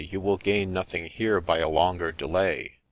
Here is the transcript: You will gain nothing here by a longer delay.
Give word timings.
You 0.09 0.19
will 0.19 0.37
gain 0.37 0.73
nothing 0.73 1.05
here 1.05 1.39
by 1.39 1.59
a 1.59 1.69
longer 1.69 2.11
delay. 2.11 2.79